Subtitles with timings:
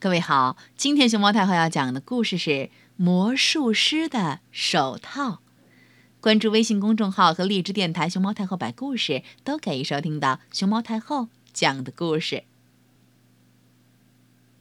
[0.00, 2.50] 各位好，今天熊猫太后要讲的故事是
[2.94, 5.30] 《魔术师的手套》。
[6.20, 12.44] 关注微信公众号和荔枝电台“熊猫太后摆故事”，都可以收听到熊猫太后讲的故事。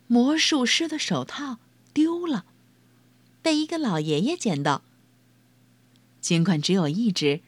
[0.08, 1.60] 魔术师的手套
[1.94, 2.46] 丢了，
[3.44, 4.81] 被一个老爷爷捡到。
[6.19, 7.42] 尽管只有一只，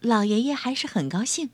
[0.00, 1.50] 老爷爷还是很高兴。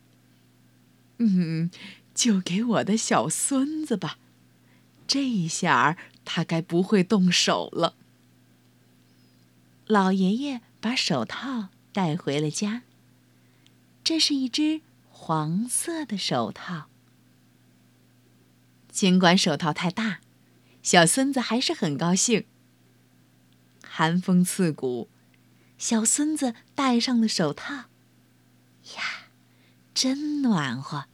[1.19, 1.71] 嗯，
[2.15, 4.17] 就给我的小孙子吧。
[5.07, 7.95] 这一下儿他该不会动手了。
[9.87, 12.83] 老爷爷把手套带回了家。
[14.05, 16.89] 这是一只黄色的手套。
[18.91, 20.21] 尽管手套太大，
[20.83, 22.45] 小孙子还是很高兴。
[23.85, 25.09] 寒风刺骨，
[25.79, 27.75] 小孙子戴上了手套，
[28.97, 29.29] 呀，
[29.95, 31.07] 真暖和。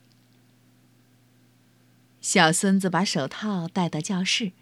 [2.29, 4.53] 小孙子把手套带到教室，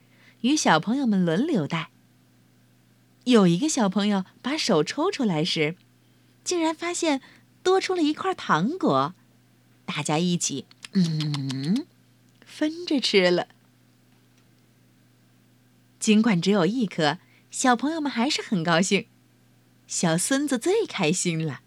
[0.43, 1.91] 与小朋友们轮流戴。
[3.25, 5.75] 有一个小朋友把手抽出来时，
[6.45, 7.21] 竟然发现
[7.65, 9.17] 多出了一块糖果，
[9.85, 11.85] 大家一起嗯
[12.45, 13.49] 分着吃了。
[15.99, 17.19] 尽管只有一颗，
[17.51, 19.07] 小朋友们还是很高兴。
[19.89, 21.63] 小孙子最开心了。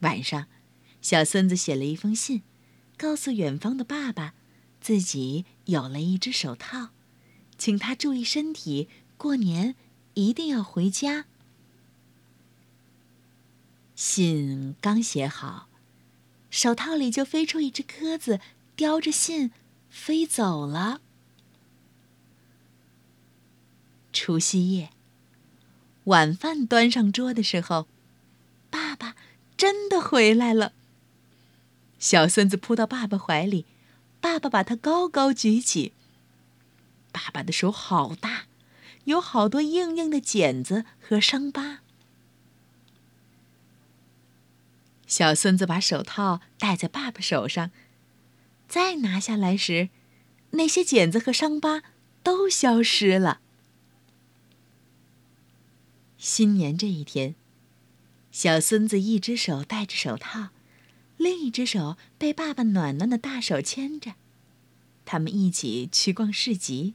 [0.00, 0.48] 晚上，
[1.00, 2.42] 小孙子写了一封信，
[2.98, 4.34] 告诉远方的爸爸。
[4.86, 6.90] 自己有了一只手套，
[7.58, 9.74] 请他注意身体，过年
[10.14, 11.24] 一定要回家。
[13.96, 15.66] 信刚写好，
[16.50, 18.38] 手套里就飞出一只鸽子，
[18.76, 19.50] 叼着信
[19.90, 21.00] 飞走了。
[24.12, 24.90] 除夕夜，
[26.04, 27.88] 晚饭端上桌的时候，
[28.70, 29.16] 爸爸
[29.56, 30.74] 真的回来了。
[31.98, 33.66] 小孙子扑到爸爸怀里。
[34.26, 35.92] 爸爸把他高高举起。
[37.12, 38.46] 爸爸的手好大，
[39.04, 41.78] 有好多硬硬的茧子和伤疤。
[45.06, 47.70] 小孙子把手套戴在爸爸手上，
[48.68, 49.90] 再拿下来时，
[50.50, 51.84] 那些茧子和伤疤
[52.24, 53.40] 都消失了。
[56.18, 57.36] 新年这一天，
[58.32, 60.48] 小孙子一只手戴着手套。
[61.16, 64.14] 另一只手被爸爸暖暖的大手牵着，
[65.04, 66.94] 他们一起去逛市集。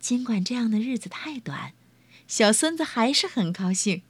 [0.00, 1.74] 尽管这样的日子太短，
[2.26, 4.02] 小孙子还是很高兴。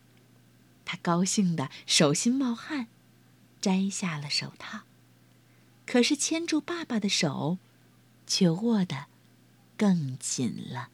[0.85, 2.89] 他高兴的手心冒汗，
[3.61, 4.83] 摘下了手套。
[5.87, 7.59] 可是牵住爸爸的手，
[8.27, 9.07] 却握得
[9.77, 10.91] 更紧了。